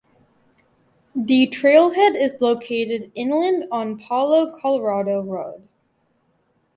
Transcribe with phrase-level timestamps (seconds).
[1.15, 5.67] The trail head is located inland on Palo Colorado Road.